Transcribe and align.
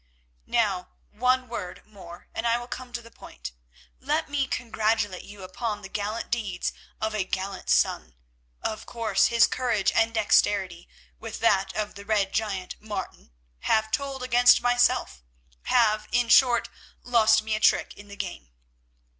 "Now, 0.47 0.87
one 1.11 1.47
word 1.47 1.83
more, 1.85 2.27
and 2.33 2.47
I 2.47 2.57
will 2.57 2.67
come 2.67 2.91
to 2.91 3.03
the 3.03 3.11
point. 3.11 3.51
Let 3.99 4.29
me 4.29 4.47
congratulate 4.47 5.21
you 5.25 5.43
upon 5.43 5.83
the 5.83 5.89
gallant 5.89 6.31
deeds 6.31 6.73
of 6.99 7.13
a 7.13 7.23
gallant 7.23 7.69
son. 7.69 8.15
Of 8.63 8.87
course 8.87 9.27
his 9.27 9.45
courage 9.45 9.91
and 9.91 10.11
dexterity, 10.11 10.89
with 11.19 11.39
that 11.41 11.71
of 11.75 11.93
the 11.93 12.03
red 12.03 12.33
giant, 12.33 12.77
Martin, 12.81 13.29
have 13.59 13.91
told 13.91 14.23
against 14.23 14.59
myself, 14.63 15.21
have, 15.65 16.07
in 16.11 16.29
short, 16.29 16.67
lost 17.03 17.43
me 17.43 17.53
a 17.53 17.59
trick 17.59 17.93
in 17.95 18.07
the 18.07 18.17
game. 18.17 18.49